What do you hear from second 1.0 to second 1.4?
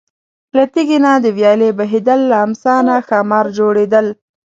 نه د